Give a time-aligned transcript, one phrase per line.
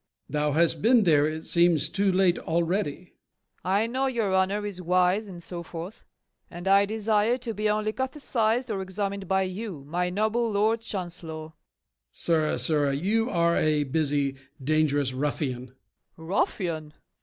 [0.29, 0.41] MORE.
[0.41, 3.13] Thou hast been there, it seems, too late already.
[3.61, 3.71] FAULKNER.
[3.73, 6.05] I know your honor is wise and so forth;
[6.49, 11.29] and I desire to be only cathecized or examined by you, my noble Lord Chancellor.
[11.41, 11.53] MORE.
[12.11, 15.67] Sirrah, sirrah, you are a busy dangerous ruffian.
[16.15, 16.25] FAULKNER.
[16.25, 16.93] Ruffian!